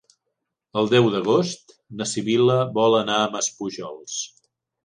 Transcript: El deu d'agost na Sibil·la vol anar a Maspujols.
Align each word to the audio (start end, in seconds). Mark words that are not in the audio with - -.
El 0.81 0.89
deu 0.93 1.09
d'agost 1.15 1.75
na 1.99 2.09
Sibil·la 2.13 2.57
vol 2.81 2.99
anar 3.03 3.19
a 3.27 3.31
Maspujols. 3.37 4.21